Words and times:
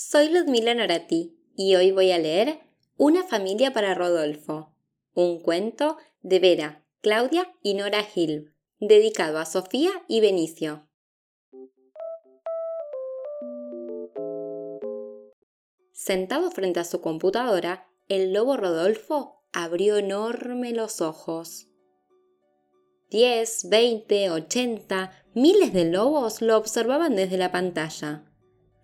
soy 0.00 0.30
Ludmila 0.30 0.74
Norati 0.74 1.36
y 1.54 1.74
hoy 1.76 1.92
voy 1.92 2.10
a 2.10 2.18
leer 2.18 2.60
Una 2.96 3.22
familia 3.22 3.74
para 3.74 3.94
Rodolfo, 3.94 4.74
un 5.12 5.40
cuento 5.40 5.98
de 6.22 6.38
Vera, 6.38 6.86
Claudia 7.02 7.52
y 7.62 7.74
Nora 7.74 8.02
Gil, 8.04 8.54
dedicado 8.78 9.38
a 9.38 9.44
Sofía 9.44 9.90
y 10.08 10.22
Benicio. 10.22 10.88
Sentado 15.92 16.50
frente 16.50 16.80
a 16.80 16.84
su 16.84 17.02
computadora, 17.02 17.86
el 18.08 18.32
lobo 18.32 18.56
Rodolfo 18.56 19.44
abrió 19.52 19.98
enorme 19.98 20.72
los 20.72 21.02
ojos. 21.02 21.68
Diez, 23.10 23.68
veinte, 23.68 24.30
ochenta, 24.30 25.12
miles 25.34 25.74
de 25.74 25.84
lobos 25.84 26.40
lo 26.40 26.56
observaban 26.56 27.16
desde 27.16 27.36
la 27.36 27.52
pantalla. 27.52 28.29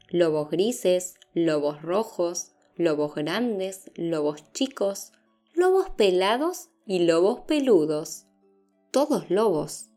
Lobos 0.08 0.50
grises, 0.50 1.16
lobos 1.34 1.82
rojos, 1.82 2.52
lobos 2.76 3.14
grandes, 3.14 3.90
lobos 3.96 4.52
chicos, 4.52 5.12
lobos 5.54 5.90
pelados 5.90 6.68
y 6.86 7.00
lobos 7.00 7.40
peludos. 7.40 8.26
Todos 8.92 9.30
lobos. 9.30 9.88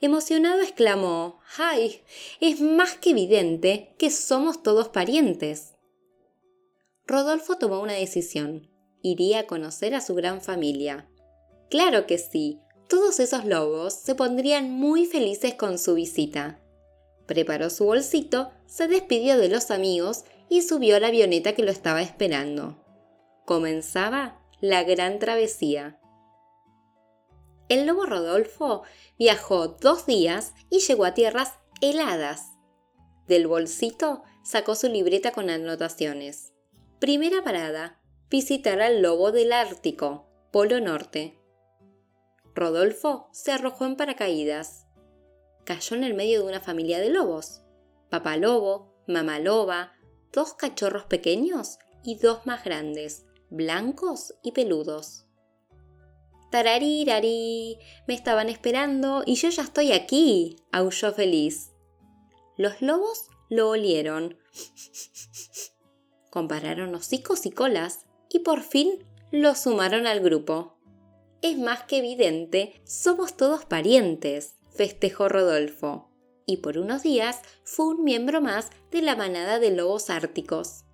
Emocionado 0.00 0.60
exclamó, 0.60 1.40
¡ay! 1.56 2.02
Es 2.40 2.60
más 2.60 2.96
que 2.96 3.10
evidente 3.10 3.94
que 3.98 4.10
somos 4.10 4.62
todos 4.62 4.88
parientes. 4.88 5.74
Rodolfo 7.06 7.56
tomó 7.56 7.80
una 7.80 7.94
decisión. 7.94 8.70
Iría 9.02 9.40
a 9.40 9.46
conocer 9.46 9.94
a 9.94 10.00
su 10.00 10.14
gran 10.14 10.42
familia. 10.42 11.08
Claro 11.70 12.06
que 12.06 12.18
sí, 12.18 12.60
todos 12.88 13.20
esos 13.20 13.44
lobos 13.44 13.94
se 13.94 14.14
pondrían 14.14 14.70
muy 14.70 15.06
felices 15.06 15.54
con 15.54 15.78
su 15.78 15.94
visita. 15.94 16.60
Preparó 17.26 17.70
su 17.70 17.84
bolsito, 17.86 18.50
se 18.66 18.88
despidió 18.88 19.38
de 19.38 19.48
los 19.48 19.70
amigos 19.70 20.24
y 20.48 20.62
subió 20.62 20.96
a 20.96 21.00
la 21.00 21.08
avioneta 21.08 21.54
que 21.54 21.62
lo 21.62 21.70
estaba 21.70 22.02
esperando. 22.02 22.76
Comenzaba 23.44 24.40
la 24.60 24.84
gran 24.84 25.18
travesía. 25.18 26.00
El 27.68 27.86
lobo 27.86 28.04
Rodolfo 28.04 28.82
viajó 29.18 29.68
dos 29.68 30.06
días 30.06 30.52
y 30.70 30.80
llegó 30.80 31.04
a 31.06 31.14
tierras 31.14 31.54
heladas. 31.80 32.52
Del 33.26 33.46
bolsito 33.46 34.22
sacó 34.42 34.74
su 34.74 34.88
libreta 34.88 35.32
con 35.32 35.48
anotaciones. 35.48 36.52
Primera 36.98 37.42
parada, 37.42 38.00
visitar 38.30 38.80
al 38.80 39.00
lobo 39.00 39.32
del 39.32 39.52
Ártico, 39.52 40.28
Polo 40.52 40.80
Norte. 40.80 41.38
Rodolfo 42.54 43.28
se 43.32 43.52
arrojó 43.52 43.86
en 43.86 43.96
paracaídas. 43.96 44.83
Cayó 45.64 45.96
en 45.96 46.04
el 46.04 46.14
medio 46.14 46.40
de 46.40 46.48
una 46.48 46.60
familia 46.60 46.98
de 46.98 47.10
lobos. 47.10 47.62
Papá 48.10 48.36
lobo, 48.36 48.94
mamá 49.06 49.38
loba, 49.38 49.92
dos 50.32 50.54
cachorros 50.54 51.04
pequeños 51.04 51.78
y 52.02 52.18
dos 52.18 52.46
más 52.46 52.64
grandes, 52.64 53.24
blancos 53.50 54.34
y 54.42 54.52
peludos. 54.52 55.26
Tararirari, 56.50 57.78
me 58.06 58.14
estaban 58.14 58.48
esperando 58.48 59.22
y 59.26 59.34
yo 59.34 59.48
ya 59.48 59.62
estoy 59.62 59.92
aquí, 59.92 60.56
aulló 60.70 61.12
feliz. 61.12 61.72
Los 62.56 62.80
lobos 62.82 63.28
lo 63.48 63.70
olieron. 63.70 64.38
Compararon 66.30 66.94
hocicos 66.94 67.46
y 67.46 67.50
colas 67.50 68.06
y 68.28 68.40
por 68.40 68.62
fin 68.62 69.04
lo 69.32 69.54
sumaron 69.54 70.06
al 70.06 70.20
grupo 70.20 70.74
es 71.44 71.58
más 71.58 71.82
que 71.82 71.98
evidente, 71.98 72.80
somos 72.86 73.36
todos 73.36 73.66
parientes, 73.66 74.54
festejó 74.74 75.28
Rodolfo, 75.28 76.10
y 76.46 76.58
por 76.58 76.78
unos 76.78 77.02
días 77.02 77.40
fue 77.64 77.86
un 77.86 78.04
miembro 78.04 78.40
más 78.40 78.70
de 78.90 79.02
la 79.02 79.16
manada 79.16 79.58
de 79.58 79.70
lobos 79.70 80.10
árticos. 80.10 80.84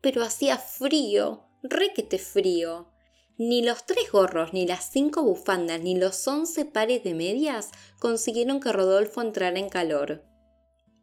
Pero 0.00 0.22
hacía 0.22 0.58
frío, 0.58 1.44
requete 1.62 2.18
frío. 2.18 2.90
Ni 3.36 3.62
los 3.62 3.84
tres 3.84 4.12
gorros, 4.12 4.52
ni 4.52 4.66
las 4.66 4.90
cinco 4.90 5.22
bufandas, 5.22 5.80
ni 5.80 5.96
los 5.96 6.26
once 6.28 6.64
pares 6.64 7.02
de 7.02 7.14
medias 7.14 7.70
consiguieron 7.98 8.60
que 8.60 8.72
Rodolfo 8.72 9.22
entrara 9.22 9.58
en 9.58 9.68
calor. 9.68 10.24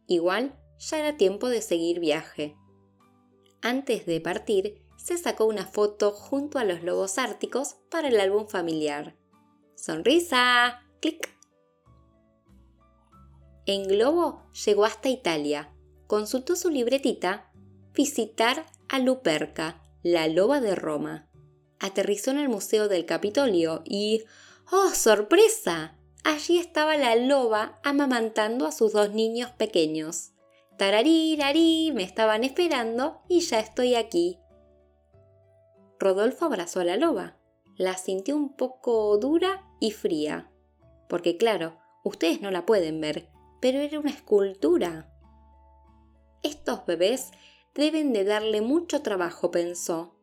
Igual 0.06 0.58
ya 0.78 0.98
era 0.98 1.16
tiempo 1.16 1.48
de 1.48 1.60
seguir 1.60 2.00
viaje. 2.00 2.56
Antes 3.60 4.06
de 4.06 4.20
partir, 4.20 4.82
se 4.96 5.18
sacó 5.18 5.44
una 5.46 5.66
foto 5.66 6.12
junto 6.12 6.58
a 6.58 6.64
los 6.64 6.82
lobos 6.82 7.18
árticos 7.18 7.76
para 7.90 8.08
el 8.08 8.18
álbum 8.18 8.46
familiar. 8.46 9.16
¡Sonrisa! 9.76 10.80
¡Clic! 11.00 11.31
En 13.66 13.86
globo 13.86 14.42
llegó 14.64 14.84
hasta 14.84 15.08
Italia. 15.08 15.72
Consultó 16.06 16.56
su 16.56 16.70
libretita 16.70 17.50
Visitar 17.94 18.66
a 18.88 18.98
Luperca, 18.98 19.82
la 20.02 20.26
loba 20.28 20.60
de 20.60 20.74
Roma. 20.74 21.28
Aterrizó 21.78 22.30
en 22.30 22.38
el 22.38 22.48
Museo 22.48 22.88
del 22.88 23.06
Capitolio 23.06 23.82
y 23.84 24.24
¡Oh, 24.70 24.90
sorpresa! 24.90 25.98
Allí 26.24 26.58
estaba 26.58 26.96
la 26.96 27.16
loba 27.16 27.80
amamantando 27.82 28.66
a 28.66 28.72
sus 28.72 28.92
dos 28.92 29.10
niños 29.10 29.50
pequeños. 29.50 30.32
Tararí, 30.78 31.92
me 31.92 32.02
estaban 32.02 32.44
esperando 32.44 33.20
y 33.28 33.40
ya 33.40 33.60
estoy 33.60 33.94
aquí. 33.94 34.38
Rodolfo 35.98 36.46
abrazó 36.46 36.80
a 36.80 36.84
la 36.84 36.96
loba. 36.96 37.36
La 37.76 37.96
sintió 37.96 38.36
un 38.36 38.56
poco 38.56 39.18
dura 39.18 39.68
y 39.80 39.90
fría. 39.90 40.50
Porque 41.08 41.36
claro, 41.36 41.78
ustedes 42.04 42.40
no 42.40 42.50
la 42.50 42.66
pueden 42.66 43.00
ver, 43.00 43.28
pero 43.62 43.78
era 43.78 43.98
una 43.98 44.10
escultura. 44.10 45.10
Estos 46.42 46.84
bebés 46.84 47.30
deben 47.74 48.12
de 48.12 48.24
darle 48.24 48.60
mucho 48.60 49.00
trabajo, 49.00 49.50
pensó. 49.50 50.14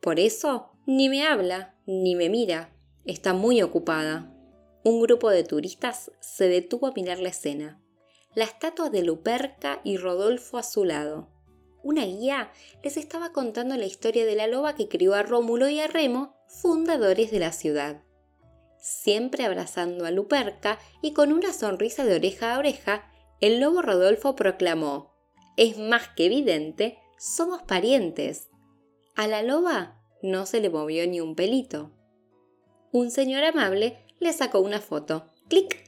Por 0.00 0.18
eso 0.18 0.72
ni 0.84 1.08
me 1.08 1.24
habla, 1.24 1.76
ni 1.86 2.16
me 2.16 2.28
mira. 2.28 2.74
Está 3.04 3.34
muy 3.34 3.62
ocupada. 3.62 4.34
Un 4.82 5.00
grupo 5.00 5.30
de 5.30 5.44
turistas 5.44 6.10
se 6.18 6.48
detuvo 6.48 6.88
a 6.88 6.92
mirar 6.92 7.20
la 7.20 7.28
escena. 7.28 7.80
La 8.34 8.44
estatua 8.44 8.90
de 8.90 9.04
Luperca 9.04 9.80
y 9.84 9.96
Rodolfo 9.96 10.58
a 10.58 10.64
su 10.64 10.84
lado 10.84 11.28
una 11.82 12.04
guía 12.04 12.50
les 12.82 12.96
estaba 12.96 13.32
contando 13.32 13.76
la 13.76 13.86
historia 13.86 14.26
de 14.26 14.34
la 14.34 14.46
loba 14.46 14.74
que 14.74 14.88
crió 14.88 15.14
a 15.14 15.22
Rómulo 15.22 15.68
y 15.68 15.80
a 15.80 15.86
Remo, 15.86 16.36
fundadores 16.46 17.30
de 17.30 17.38
la 17.38 17.52
ciudad. 17.52 18.02
Siempre 18.80 19.44
abrazando 19.44 20.06
a 20.06 20.10
Luperca 20.10 20.78
y 21.02 21.12
con 21.12 21.32
una 21.32 21.52
sonrisa 21.52 22.04
de 22.04 22.16
oreja 22.16 22.54
a 22.54 22.58
oreja, 22.58 23.10
el 23.40 23.60
lobo 23.60 23.82
Rodolfo 23.82 24.34
proclamó, 24.34 25.14
Es 25.56 25.78
más 25.78 26.08
que 26.16 26.26
evidente, 26.26 26.98
somos 27.18 27.62
parientes. 27.62 28.48
A 29.14 29.26
la 29.26 29.42
loba 29.42 30.02
no 30.22 30.46
se 30.46 30.60
le 30.60 30.70
movió 30.70 31.06
ni 31.06 31.20
un 31.20 31.34
pelito. 31.34 31.90
Un 32.92 33.10
señor 33.10 33.44
amable 33.44 33.98
le 34.18 34.32
sacó 34.32 34.60
una 34.60 34.80
foto. 34.80 35.26
¡Clic! 35.48 35.84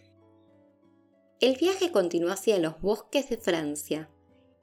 El 1.41 1.57
viaje 1.57 1.91
continuó 1.91 2.31
hacia 2.31 2.59
los 2.59 2.81
bosques 2.81 3.29
de 3.31 3.37
Francia. 3.37 4.11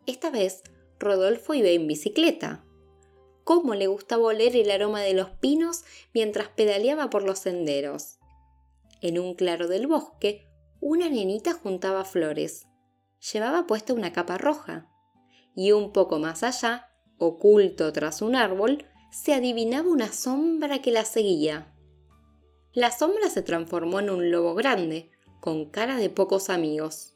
Esta 0.06 0.30
vez 0.30 0.62
Rodolfo 1.00 1.54
iba 1.54 1.70
en 1.70 1.88
bicicleta. 1.88 2.64
Cómo 3.44 3.74
le 3.74 3.88
gustaba 3.88 4.24
oler 4.24 4.56
el 4.56 4.70
aroma 4.70 5.02
de 5.02 5.14
los 5.14 5.32
pinos 5.32 5.84
mientras 6.14 6.50
pedaleaba 6.50 7.10
por 7.10 7.24
los 7.24 7.40
senderos. 7.40 8.19
En 9.02 9.20
un 9.20 9.34
claro 9.34 9.68
del 9.68 9.88
bosque, 9.88 10.48
una 10.80 11.10
nenita 11.10 11.54
juntaba 11.54 12.06
flores. 12.06 12.68
Llevaba 13.34 13.68
puesta 13.68 13.94
una 13.94 14.14
capa 14.14 14.38
roja. 14.38 14.90
Y 15.56 15.72
un 15.72 15.92
poco 15.92 16.20
más 16.20 16.44
allá, 16.44 16.90
oculto 17.18 17.92
tras 17.92 18.22
un 18.22 18.36
árbol, 18.36 18.86
se 19.12 19.34
adivinaba 19.34 19.90
una 19.90 20.12
sombra 20.12 20.82
que 20.82 20.92
la 20.92 21.06
seguía. 21.06 21.76
La 22.74 22.92
sombra 22.92 23.30
se 23.30 23.42
transformó 23.42 24.00
en 24.00 24.10
un 24.10 24.32
lobo 24.32 24.54
grande, 24.54 25.12
con 25.40 25.70
cara 25.70 25.98
de 25.98 26.10
pocos 26.10 26.50
amigos. 26.50 27.16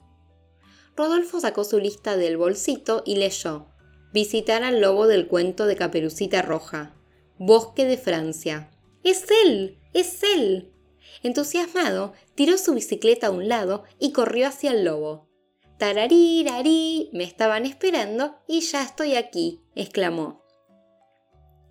Rodolfo 0.95 1.39
sacó 1.39 1.63
su 1.63 1.79
lista 1.79 2.17
del 2.17 2.37
bolsito 2.37 3.03
y 3.05 3.15
leyó 3.15 3.67
visitar 4.13 4.63
al 4.63 4.79
lobo 4.79 5.07
del 5.07 5.27
cuento 5.27 5.65
de 5.65 5.75
Caperucita 5.75 6.43
Roja. 6.43 6.93
Bosque 7.39 7.85
de 7.85 7.97
Francia. 7.97 8.69
¡Es 9.03 9.25
él! 9.43 9.79
¡Es 9.93 10.21
él! 10.23 10.72
Entusiasmado, 11.21 12.13
tiró 12.35 12.57
su 12.57 12.73
bicicleta 12.73 13.27
a 13.27 13.31
un 13.31 13.47
lado 13.47 13.83
y 13.99 14.11
corrió 14.11 14.47
hacia 14.47 14.71
el 14.71 14.83
lobo. 14.83 15.29
¡Tararí, 15.77 17.09
Me 17.13 17.23
estaban 17.23 17.65
esperando 17.65 18.35
y 18.47 18.61
ya 18.61 18.81
estoy 18.83 19.15
aquí, 19.15 19.61
exclamó. 19.75 20.43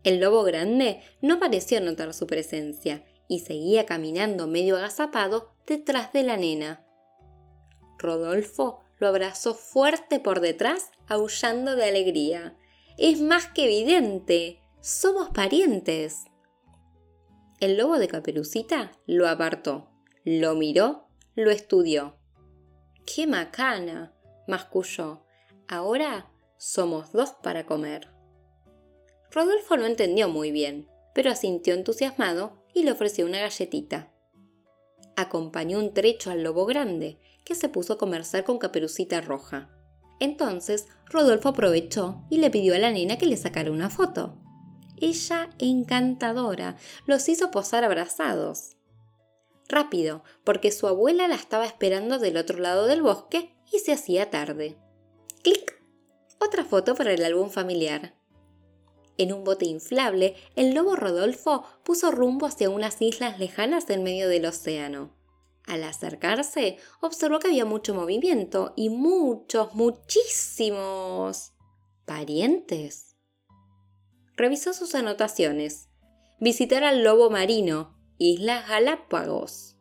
El 0.04 0.20
lobo 0.20 0.42
grande 0.42 1.00
no 1.20 1.38
pareció 1.38 1.80
notar 1.80 2.12
su 2.12 2.26
presencia 2.26 3.04
y 3.28 3.40
seguía 3.40 3.86
caminando 3.86 4.46
medio 4.46 4.76
agazapado 4.76 5.54
detrás 5.66 6.12
de 6.12 6.24
la 6.24 6.36
nena. 6.36 6.84
Rodolfo 7.98 8.80
lo 8.98 9.08
abrazó 9.08 9.54
fuerte 9.54 10.20
por 10.20 10.40
detrás, 10.40 10.90
aullando 11.08 11.76
de 11.76 11.84
alegría. 11.84 12.56
Es 12.98 13.20
más 13.20 13.46
que 13.46 13.64
evidente. 13.64 14.60
Somos 14.80 15.30
parientes. 15.30 16.24
El 17.62 17.76
lobo 17.76 18.00
de 18.00 18.08
Caperucita 18.08 18.90
lo 19.06 19.28
apartó, 19.28 19.88
lo 20.24 20.56
miró, 20.56 21.06
lo 21.36 21.52
estudió. 21.52 22.16
¡Qué 23.06 23.28
macana! 23.28 24.12
masculló. 24.48 25.22
Ahora 25.68 26.28
somos 26.56 27.12
dos 27.12 27.34
para 27.40 27.64
comer. 27.64 28.08
Rodolfo 29.30 29.76
no 29.76 29.86
entendió 29.86 30.28
muy 30.28 30.50
bien, 30.50 30.88
pero 31.14 31.30
asintió 31.30 31.74
entusiasmado 31.74 32.64
y 32.74 32.82
le 32.82 32.90
ofreció 32.90 33.26
una 33.26 33.38
galletita. 33.38 34.12
Acompañó 35.14 35.78
un 35.78 35.94
trecho 35.94 36.32
al 36.32 36.42
lobo 36.42 36.66
grande, 36.66 37.20
que 37.44 37.54
se 37.54 37.68
puso 37.68 37.92
a 37.92 37.98
conversar 37.98 38.42
con 38.42 38.58
Caperucita 38.58 39.20
Roja. 39.20 39.70
Entonces, 40.18 40.88
Rodolfo 41.06 41.50
aprovechó 41.50 42.24
y 42.28 42.38
le 42.38 42.50
pidió 42.50 42.74
a 42.74 42.78
la 42.78 42.90
nena 42.90 43.18
que 43.18 43.26
le 43.26 43.36
sacara 43.36 43.70
una 43.70 43.88
foto. 43.88 44.36
Ella, 45.02 45.50
encantadora, 45.58 46.76
los 47.06 47.28
hizo 47.28 47.50
posar 47.50 47.82
abrazados. 47.82 48.76
Rápido, 49.68 50.22
porque 50.44 50.70
su 50.70 50.86
abuela 50.86 51.26
la 51.26 51.34
estaba 51.34 51.66
esperando 51.66 52.20
del 52.20 52.36
otro 52.36 52.60
lado 52.60 52.86
del 52.86 53.02
bosque 53.02 53.52
y 53.72 53.80
se 53.80 53.92
hacía 53.92 54.30
tarde. 54.30 54.76
¡Clic! 55.42 55.82
Otra 56.38 56.64
foto 56.64 56.94
para 56.94 57.12
el 57.12 57.24
álbum 57.24 57.50
familiar. 57.50 58.14
En 59.18 59.32
un 59.32 59.42
bote 59.42 59.64
inflable, 59.64 60.36
el 60.54 60.72
lobo 60.72 60.94
Rodolfo 60.94 61.64
puso 61.82 62.12
rumbo 62.12 62.46
hacia 62.46 62.70
unas 62.70 63.02
islas 63.02 63.40
lejanas 63.40 63.90
en 63.90 64.04
medio 64.04 64.28
del 64.28 64.46
océano. 64.46 65.16
Al 65.66 65.82
acercarse, 65.82 66.76
observó 67.00 67.40
que 67.40 67.48
había 67.48 67.64
mucho 67.64 67.92
movimiento 67.92 68.72
y 68.76 68.88
muchos, 68.88 69.74
muchísimos 69.74 71.54
parientes. 72.04 73.11
Revisó 74.36 74.72
sus 74.72 74.94
anotaciones. 74.94 75.88
Visitar 76.40 76.84
al 76.84 77.04
lobo 77.04 77.30
marino, 77.30 77.96
Islas 78.18 78.68
Galápagos. 78.68 79.76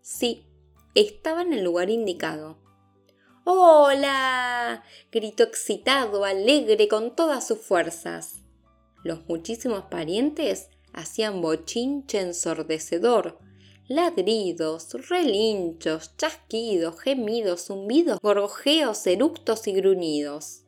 Sí, 0.00 0.46
estaba 0.94 1.42
en 1.42 1.52
el 1.52 1.62
lugar 1.62 1.90
indicado. 1.90 2.58
¡Hola! 3.44 4.82
gritó 5.12 5.44
excitado, 5.44 6.24
alegre, 6.24 6.88
con 6.88 7.14
todas 7.14 7.46
sus 7.46 7.58
fuerzas. 7.58 8.42
Los 9.04 9.26
muchísimos 9.26 9.84
parientes 9.84 10.68
hacían 10.92 11.40
bochinche 11.40 12.20
ensordecedor, 12.20 13.38
ladridos, 13.86 14.92
relinchos, 15.08 16.16
chasquidos, 16.16 17.00
gemidos, 17.00 17.66
zumbidos, 17.66 18.18
gorgojeos, 18.20 19.06
eructos 19.06 19.66
y 19.66 19.72
gruñidos. 19.72 20.64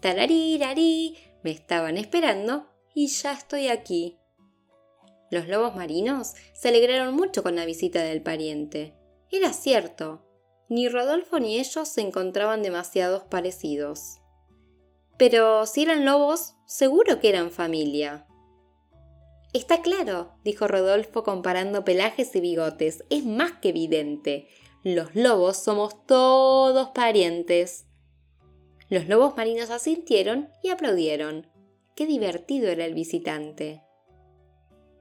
Tararirarí, 0.00 1.18
me 1.42 1.50
estaban 1.50 1.96
esperando 1.96 2.66
y 2.94 3.08
ya 3.08 3.32
estoy 3.32 3.68
aquí. 3.68 4.18
Los 5.30 5.48
lobos 5.48 5.76
marinos 5.76 6.34
se 6.54 6.68
alegraron 6.68 7.14
mucho 7.14 7.42
con 7.42 7.56
la 7.56 7.64
visita 7.64 8.02
del 8.02 8.22
pariente. 8.22 8.94
Era 9.30 9.52
cierto, 9.52 10.26
ni 10.68 10.88
Rodolfo 10.88 11.38
ni 11.38 11.58
ellos 11.58 11.88
se 11.88 12.00
encontraban 12.00 12.62
demasiados 12.62 13.24
parecidos. 13.24 14.20
Pero 15.18 15.66
si 15.66 15.82
eran 15.82 16.04
lobos, 16.04 16.54
seguro 16.66 17.20
que 17.20 17.28
eran 17.28 17.50
familia. 17.50 18.26
Está 19.52 19.82
claro, 19.82 20.32
dijo 20.44 20.68
Rodolfo 20.68 21.24
comparando 21.24 21.84
pelajes 21.84 22.34
y 22.36 22.40
bigotes. 22.40 23.04
Es 23.10 23.24
más 23.24 23.52
que 23.60 23.70
evidente. 23.70 24.48
Los 24.84 25.14
lobos 25.14 25.56
somos 25.56 26.06
todos 26.06 26.90
parientes. 26.90 27.86
Los 28.90 29.08
lobos 29.08 29.36
marinos 29.36 29.70
asintieron 29.70 30.50
y 30.64 30.70
aplaudieron. 30.70 31.46
Qué 31.94 32.06
divertido 32.06 32.68
era 32.68 32.84
el 32.84 32.92
visitante. 32.92 33.84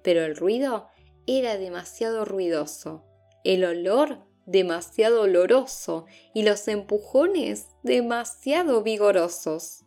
Pero 0.03 0.23
el 0.23 0.35
ruido 0.35 0.87
era 1.25 1.57
demasiado 1.57 2.23
ruidoso. 2.23 3.03
El 3.43 3.65
olor 3.65 4.19
demasiado 4.45 5.21
oloroso 5.21 6.05
y 6.35 6.43
los 6.43 6.67
empujones 6.67 7.67
demasiado 7.81 8.83
vigorosos. 8.83 9.85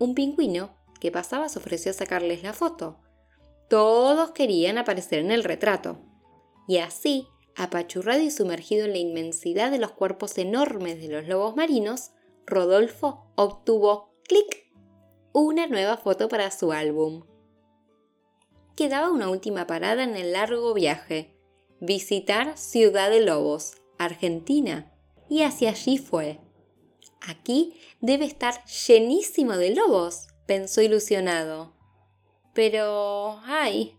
Un 0.00 0.14
pingüino 0.14 0.76
que 1.00 1.12
pasaba 1.12 1.48
se 1.48 1.60
ofreció 1.60 1.92
a 1.92 1.94
sacarles 1.94 2.42
la 2.42 2.52
foto. 2.52 3.00
Todos 3.68 4.32
querían 4.32 4.78
aparecer 4.78 5.20
en 5.20 5.30
el 5.30 5.44
retrato. 5.44 6.00
Y 6.66 6.78
así, 6.78 7.28
apachurrado 7.54 8.20
y 8.20 8.32
sumergido 8.32 8.84
en 8.84 8.92
la 8.92 8.98
inmensidad 8.98 9.70
de 9.70 9.78
los 9.78 9.92
cuerpos 9.92 10.38
enormes 10.38 11.00
de 11.00 11.08
los 11.08 11.28
lobos 11.28 11.54
marinos, 11.54 12.10
Rodolfo 12.46 13.26
obtuvo, 13.34 14.14
clic, 14.22 14.72
una 15.32 15.66
nueva 15.66 15.96
foto 15.96 16.28
para 16.28 16.52
su 16.52 16.70
álbum. 16.70 17.24
Quedaba 18.76 19.10
una 19.10 19.28
última 19.28 19.66
parada 19.66 20.04
en 20.04 20.14
el 20.14 20.32
largo 20.32 20.72
viaje, 20.72 21.36
visitar 21.80 22.56
Ciudad 22.56 23.10
de 23.10 23.20
Lobos, 23.20 23.82
Argentina, 23.98 24.92
y 25.28 25.42
hacia 25.42 25.70
allí 25.70 25.98
fue. 25.98 26.38
Aquí 27.26 27.74
debe 28.00 28.26
estar 28.26 28.64
llenísimo 28.66 29.56
de 29.56 29.74
lobos, 29.74 30.28
pensó 30.46 30.82
ilusionado. 30.82 31.74
Pero, 32.54 33.40
ay, 33.42 33.98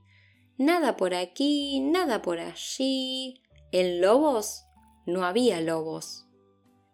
nada 0.57 0.95
por 0.95 1.13
aquí, 1.13 1.81
nada 1.81 2.21
por 2.21 2.39
allí. 2.39 3.41
En 3.73 3.99
lobos 3.99 4.63
no 5.05 5.25
había 5.25 5.59
lobos. 5.59 6.26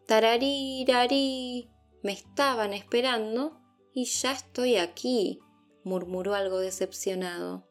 Tararí, 0.08 1.70
me 2.02 2.12
estaban 2.12 2.74
esperando 2.74 3.62
y 3.94 4.06
ya 4.06 4.32
estoy 4.34 4.76
aquí, 4.76 5.40
murmuró 5.84 6.36
algo 6.36 6.60
decepcionado. 6.60 7.68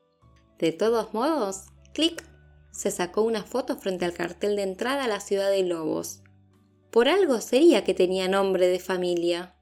De 0.58 0.73
todos 0.73 1.12
modos, 1.12 1.67
clic, 1.93 2.25
se 2.70 2.90
sacó 2.90 3.23
una 3.23 3.43
foto 3.43 3.76
frente 3.76 4.05
al 4.05 4.14
cartel 4.14 4.56
de 4.56 4.62
entrada 4.62 5.05
a 5.05 5.08
la 5.08 5.20
ciudad 5.20 5.50
de 5.50 5.62
Lobos. 5.62 6.23
Por 6.90 7.08
algo 7.08 7.40
sería 7.40 7.84
que 7.84 7.94
tenía 7.94 8.29
nombre 8.29 8.67
de 8.69 8.79
familia. 8.79 9.56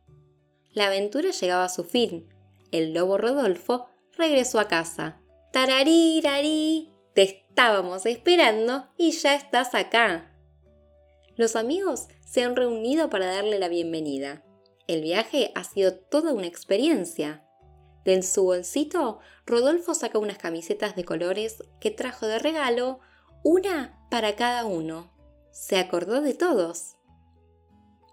La 0.73 0.87
aventura 0.87 1.31
llegaba 1.31 1.65
a 1.65 1.69
su 1.69 1.85
fin. 1.85 2.29
El 2.71 2.95
lobo 2.95 3.19
Rodolfo 3.19 3.87
regresó 4.17 4.61
a 4.61 4.69
casa. 4.69 5.21
Tararí, 5.53 6.23
te 7.15 7.23
estábamos 7.23 8.07
esperando 8.07 8.89
y 8.97 9.11
ya 9.11 9.35
estás 9.35 9.75
acá. 9.75 10.30
Los 11.41 11.57
amigos 11.57 12.09
se 12.23 12.43
han 12.43 12.55
reunido 12.55 13.09
para 13.09 13.25
darle 13.25 13.59
la 13.59 13.69
bienvenida. 13.69 14.45
El 14.87 15.01
viaje 15.01 15.53
ha 15.55 15.65
sido 15.65 15.95
toda 15.95 16.35
una 16.35 16.47
experiencia. 16.47 17.47
De 18.05 18.23
su 18.23 18.45
bolsito, 18.45 19.21
Rodolfo 19.47 19.95
saca 19.95 20.19
unas 20.19 20.37
camisetas 20.37 20.97
de 20.97 21.07
colores 21.07 21.65
que 21.81 21.91
trajo 21.91 22.27
de 22.27 22.41
regalo, 22.41 23.01
una 23.43 24.07
para 24.11 24.37
cada 24.37 24.67
uno. 24.67 25.15
Se 25.51 25.79
acordó 25.79 26.21
de 26.21 26.35
todos. 26.35 26.97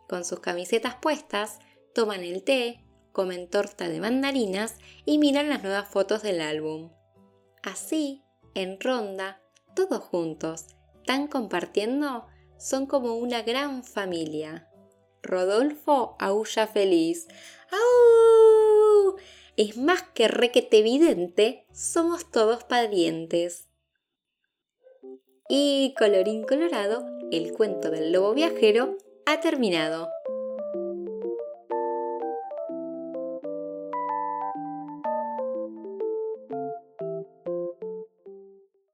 Con 0.08 0.24
sus 0.24 0.40
camisetas 0.40 0.96
puestas, 0.96 1.60
toman 1.94 2.24
el 2.24 2.46
té, 2.46 2.80
comen 3.12 3.50
torta 3.50 3.90
de 3.90 4.00
mandarinas 4.00 4.76
y 5.04 5.18
miran 5.18 5.50
las 5.50 5.64
nuevas 5.64 5.90
fotos 5.90 6.24
del 6.24 6.40
álbum. 6.40 6.94
Así, 7.62 8.24
en 8.54 8.80
ronda, 8.80 9.42
todos 9.76 10.02
juntos, 10.02 10.68
tan 11.06 11.28
compartiendo, 11.28 12.26
son 12.60 12.86
como 12.86 13.16
una 13.16 13.42
gran 13.42 13.84
familia. 13.84 14.70
Rodolfo 15.24 16.16
aúlla 16.20 16.68
feliz. 16.68 17.28
¡Au! 17.72 19.16
es 19.58 19.76
más 19.76 20.04
que 20.14 20.28
requete 20.28 20.78
evidente, 20.78 21.66
somos 21.74 22.32
todos 22.32 22.64
parientes. 22.64 23.68
Y 25.50 25.96
colorín 25.98 26.44
colorado, 26.44 27.06
el 27.32 27.54
cuento 27.54 27.90
del 27.90 28.12
lobo 28.12 28.34
viajero 28.34 28.98
ha 29.26 29.40
terminado. 29.40 30.10